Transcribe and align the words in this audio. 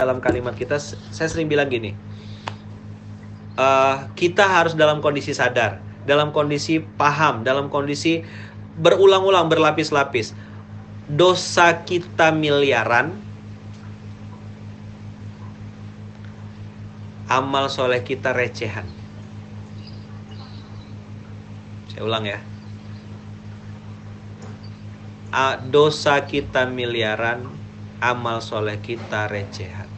dalam 0.00 0.24
kalimat 0.24 0.56
kita 0.56 0.80
saya 0.80 1.28
sering 1.28 1.52
bilang 1.52 1.68
gini 1.68 1.92
uh, 3.60 4.08
kita 4.16 4.48
harus 4.48 4.72
dalam 4.72 5.04
kondisi 5.04 5.36
sadar 5.36 5.84
dalam 6.08 6.32
kondisi 6.32 6.80
paham 6.80 7.44
dalam 7.44 7.68
kondisi 7.68 8.24
berulang-ulang 8.80 9.52
berlapis-lapis. 9.52 10.32
Dosa 11.10 11.82
kita 11.82 12.30
miliaran 12.30 13.18
amal 17.26 17.66
soleh 17.66 18.00
kita 18.06 18.30
recehan. 18.30 18.86
Saya 21.90 22.02
ulang 22.06 22.24
ya. 22.24 22.38
Dosa 25.70 26.26
kita 26.26 26.66
miliaran 26.70 27.46
amal 27.98 28.38
soleh 28.42 28.78
kita 28.78 29.26
recehan 29.30 29.89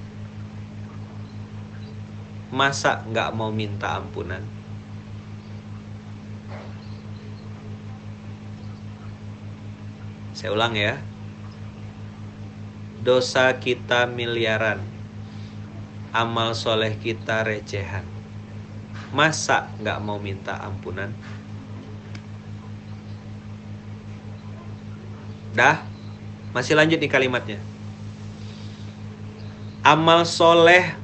Masa 2.53 3.01
nggak 3.09 3.33
mau 3.33 3.49
minta 3.49 3.97
ampunan? 3.97 4.45
Saya 10.37 10.53
ulang 10.53 10.77
ya. 10.77 11.01
Dosa 13.01 13.57
kita 13.57 14.05
miliaran. 14.05 14.85
Amal 16.13 16.53
soleh 16.53 16.93
kita 17.01 17.41
recehan. 17.41 18.05
Masa 19.17 19.73
nggak 19.81 19.99
mau 20.05 20.21
minta 20.21 20.61
ampunan? 20.61 21.09
Dah? 25.57 25.81
Masih 26.53 26.77
lanjut 26.77 27.01
nih 27.01 27.09
kalimatnya. 27.09 27.61
Amal 29.81 30.29
soleh 30.29 31.01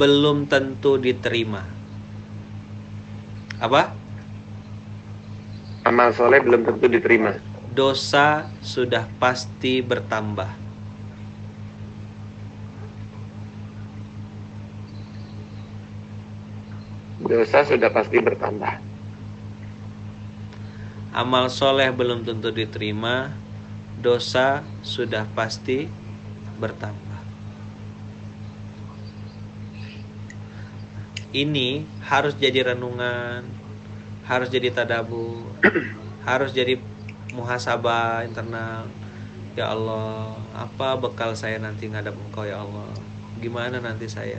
belum 0.00 0.48
tentu 0.48 0.96
diterima. 0.96 1.60
Apa? 3.60 3.82
Amal 5.84 6.16
soleh 6.16 6.40
belum 6.40 6.64
tentu 6.64 6.88
diterima. 6.88 7.36
Dosa 7.76 8.48
sudah 8.64 9.04
pasti 9.20 9.84
bertambah. 9.84 10.50
Dosa 17.20 17.58
sudah 17.68 17.90
pasti 17.92 18.16
bertambah. 18.24 18.74
Amal 21.12 21.50
soleh 21.52 21.90
belum 21.90 22.22
tentu 22.22 22.48
diterima. 22.54 23.36
Dosa 24.00 24.64
sudah 24.80 25.26
pasti 25.36 25.90
bertambah. 26.56 27.09
Ini 31.30 31.86
harus 32.02 32.34
jadi 32.34 32.74
renungan, 32.74 33.46
harus 34.26 34.48
jadi 34.50 34.74
tadabu, 34.74 35.46
harus 36.28 36.50
jadi 36.50 36.78
muhasabah 37.34 38.26
internal. 38.26 38.90
Ya 39.58 39.66
Allah, 39.74 40.38
apa 40.54 40.94
bekal 40.94 41.34
saya 41.34 41.58
nanti 41.58 41.90
ngadap 41.90 42.14
Engkau 42.14 42.46
ya 42.46 42.62
Allah? 42.62 42.90
Gimana 43.42 43.82
nanti 43.82 44.06
saya? 44.06 44.38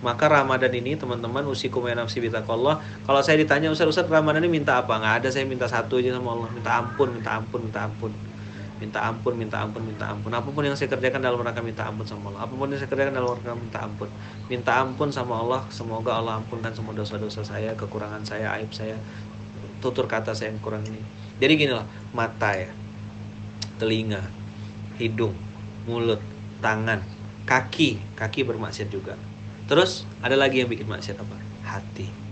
Maka 0.00 0.26
Ramadan 0.26 0.72
ini 0.74 0.96
teman-teman 0.96 1.44
usikum 1.46 1.84
ya 1.86 1.94
nafsi 1.94 2.18
Allah. 2.24 2.82
Kalau 3.06 3.20
saya 3.20 3.36
ditanya 3.38 3.68
Ustaz 3.70 3.86
Ustaz 3.86 4.08
Ramadan 4.08 4.42
ini 4.42 4.58
minta 4.58 4.80
apa? 4.80 4.96
Nggak 4.96 5.14
ada 5.22 5.28
saya 5.30 5.44
minta 5.46 5.68
satu 5.70 6.00
aja 6.00 6.16
sama 6.16 6.34
Allah, 6.34 6.48
minta 6.50 6.70
ampun, 6.82 7.08
minta 7.14 7.30
ampun, 7.36 7.60
minta 7.68 7.86
ampun 7.86 8.29
minta 8.80 9.04
ampun, 9.04 9.36
minta 9.36 9.60
ampun, 9.60 9.84
minta 9.84 10.08
ampun. 10.08 10.32
Apa 10.32 10.48
pun 10.48 10.64
yang 10.64 10.72
saya 10.72 10.88
kerjakan 10.88 11.20
dalam 11.20 11.36
rangka 11.44 11.60
minta 11.60 11.84
ampun 11.84 12.08
sama 12.08 12.32
Allah. 12.32 12.48
Apa 12.48 12.54
pun 12.56 12.66
yang 12.72 12.80
saya 12.80 12.88
kerjakan 12.88 13.12
dalam 13.12 13.28
rangka 13.36 13.52
minta 13.52 13.78
ampun. 13.84 14.08
Minta 14.48 14.72
ampun 14.80 15.08
sama 15.12 15.34
Allah, 15.36 15.60
semoga 15.68 16.16
Allah 16.16 16.40
ampunkan 16.40 16.72
semua 16.72 16.96
dosa-dosa 16.96 17.44
saya, 17.44 17.76
kekurangan 17.76 18.24
saya, 18.24 18.56
aib 18.56 18.72
saya, 18.72 18.96
tutur 19.84 20.08
kata 20.08 20.32
saya 20.32 20.56
yang 20.56 20.60
kurang 20.64 20.80
ini. 20.88 20.98
Jadi 21.36 21.52
gini 21.60 21.72
lah, 21.76 21.84
mata 22.16 22.56
ya, 22.56 22.72
telinga, 23.76 24.24
hidung, 24.96 25.36
mulut, 25.84 26.24
tangan, 26.64 27.04
kaki, 27.44 28.00
kaki 28.16 28.48
bermaksiat 28.48 28.88
juga. 28.88 29.20
Terus 29.68 30.08
ada 30.24 30.34
lagi 30.40 30.64
yang 30.64 30.72
bikin 30.72 30.88
maksiat 30.88 31.20
apa? 31.20 31.36
Hati. 31.64 32.29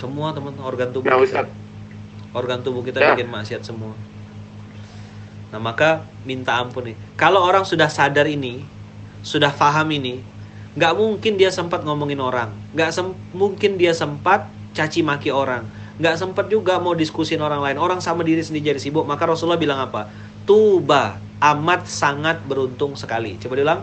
Semua 0.00 0.32
teman 0.32 0.56
organ 0.64 0.88
tubuh 0.88 1.12
nah, 1.12 1.20
kita. 1.20 1.44
Organ 2.32 2.64
tubuh 2.64 2.80
kita 2.80 3.04
ya. 3.04 3.12
bikin 3.12 3.28
maksiat 3.28 3.60
semua. 3.68 3.92
Nah, 5.52 5.60
maka 5.60 6.08
minta 6.24 6.56
ampun 6.56 6.88
nih. 6.88 6.96
Kalau 7.20 7.44
orang 7.44 7.68
sudah 7.68 7.92
sadar 7.92 8.24
ini, 8.24 8.64
sudah 9.20 9.52
paham 9.52 9.92
ini, 9.92 10.24
nggak 10.72 10.96
mungkin 10.96 11.36
dia 11.36 11.52
sempat 11.52 11.84
ngomongin 11.84 12.16
orang, 12.16 12.48
nggak 12.72 12.96
mungkin 13.36 13.76
dia 13.76 13.92
sempat 13.92 14.48
caci 14.72 15.04
maki 15.04 15.28
orang, 15.28 15.68
nggak 16.00 16.16
sempat 16.16 16.48
juga 16.48 16.80
mau 16.80 16.96
diskusin 16.96 17.44
orang 17.44 17.60
lain. 17.60 17.76
Orang 17.76 18.00
sama 18.00 18.24
diri 18.24 18.40
sendiri 18.40 18.72
jadi 18.72 18.80
sibuk. 18.80 19.04
Maka 19.04 19.28
Rasulullah 19.28 19.60
bilang 19.60 19.84
apa? 19.84 20.08
Tuba 20.48 21.20
amat 21.44 21.84
sangat 21.84 22.40
beruntung 22.48 22.96
sekali. 22.96 23.36
Coba 23.36 23.54
diulang. 23.58 23.80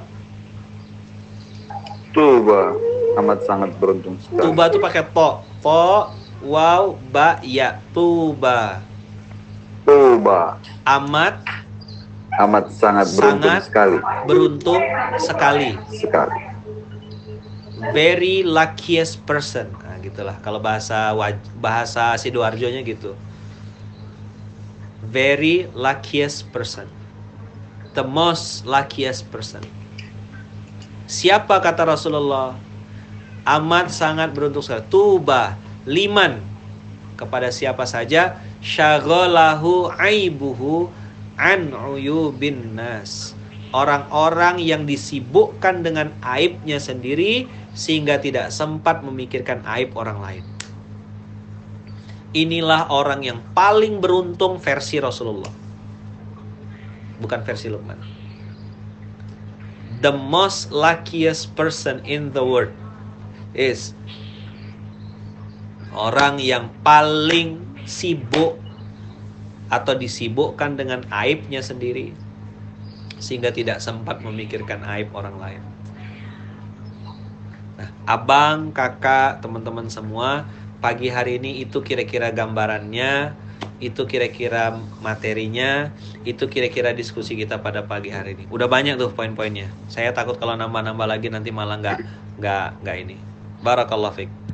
Tuba 2.15 2.96
amat 3.17 3.39
sangat 3.43 3.71
beruntung 3.81 4.15
sekali. 4.21 4.43
Tuba 4.45 4.63
tuh 4.69 4.81
pakai 4.81 5.03
to 5.09 5.29
po 5.61 6.13
wow 6.45 6.93
ba 7.09 7.41
ya. 7.41 7.81
Tuba. 7.91 8.81
Tuba. 9.83 10.61
Amat 10.85 11.41
amat 12.37 12.69
sangat 12.69 13.09
beruntung 13.17 13.49
sangat 13.49 13.65
sekali. 13.65 13.97
beruntung 14.29 14.83
sekali. 15.17 15.71
Sekali. 15.89 16.37
Very 17.93 18.45
luckiest 18.45 19.25
person. 19.25 19.73
Nah 19.81 19.97
gitulah. 20.01 20.37
Kalau 20.45 20.61
bahasa 20.61 21.13
bahasa 21.57 22.13
sidoarjo 22.21 22.69
nya 22.69 22.85
gitu. 22.85 23.17
Very 25.01 25.65
luckiest 25.73 26.49
person. 26.53 26.85
The 27.97 28.05
most 28.05 28.69
luckiest 28.69 29.25
person. 29.33 29.65
Siapa 31.07 31.57
kata 31.63 31.87
Rasulullah 31.87 32.66
amat 33.47 33.87
sangat 33.93 34.35
beruntung 34.35 34.59
sekali. 34.59 34.83
Tuba 34.91 35.55
liman 35.87 36.43
kepada 37.15 37.49
siapa 37.49 37.87
saja 37.87 38.37
syaghalahu 38.59 39.89
aibuhu 39.95 40.91
an 41.39 41.71
uyubin 41.71 42.75
nas. 42.75 43.33
Orang-orang 43.71 44.63
yang 44.63 44.87
disibukkan 44.87 45.83
dengan 45.83 46.15
aibnya 46.23 46.79
sendiri 46.79 47.51
sehingga 47.75 48.15
tidak 48.17 48.49
sempat 48.49 49.03
memikirkan 49.03 49.59
aib 49.67 49.91
orang 49.99 50.19
lain. 50.23 50.45
Inilah 52.31 52.87
orang 52.91 53.27
yang 53.27 53.39
paling 53.51 53.99
beruntung 53.99 54.59
versi 54.59 54.99
Rasulullah. 55.03 55.51
Bukan 57.19 57.39
versi 57.43 57.67
Luqman. 57.67 57.99
The 59.99 60.13
most 60.13 60.69
luckiest 60.69 61.57
person 61.57 62.05
in 62.05 62.31
the 62.31 62.45
world 62.45 62.71
is 63.55 63.95
orang 65.95 66.41
yang 66.41 66.69
paling 66.83 67.63
sibuk 67.87 68.59
atau 69.67 69.93
disibukkan 69.95 70.79
dengan 70.79 71.03
aibnya 71.11 71.59
sendiri 71.59 72.15
sehingga 73.17 73.49
tidak 73.51 73.81
sempat 73.81 74.21
memikirkan 74.21 74.85
aib 74.97 75.11
orang 75.17 75.35
lain. 75.41 75.63
Nah, 77.77 77.89
abang, 78.09 78.73
kakak, 78.73 79.41
teman-teman 79.41 79.89
semua, 79.89 80.45
pagi 80.81 81.09
hari 81.09 81.37
ini 81.41 81.61
itu 81.61 81.81
kira-kira 81.81 82.29
gambarannya, 82.33 83.33
itu 83.77 84.05
kira-kira 84.09 84.73
materinya, 85.01 85.93
itu 86.25 86.49
kira-kira 86.49 86.93
diskusi 86.93 87.37
kita 87.37 87.61
pada 87.61 87.85
pagi 87.85 88.09
hari 88.09 88.33
ini. 88.37 88.43
Udah 88.49 88.65
banyak 88.65 88.97
tuh 88.97 89.13
poin-poinnya. 89.13 89.69
Saya 89.89 90.13
takut 90.13 90.37
kalau 90.41 90.57
nambah-nambah 90.57 91.07
lagi 91.09 91.29
nanti 91.29 91.53
malah 91.53 91.77
nggak 91.77 91.97
nggak 92.41 92.67
nggak 92.81 92.97
ini. 93.05 93.17
Barakallahu 93.61 94.13
fiik. 94.13 94.37